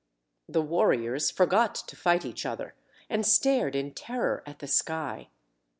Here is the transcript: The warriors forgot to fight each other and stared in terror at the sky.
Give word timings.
The 0.49 0.63
warriors 0.63 1.29
forgot 1.29 1.75
to 1.75 1.95
fight 1.95 2.25
each 2.25 2.43
other 2.43 2.73
and 3.07 3.23
stared 3.23 3.75
in 3.75 3.93
terror 3.93 4.41
at 4.47 4.57
the 4.57 4.65
sky. 4.65 5.29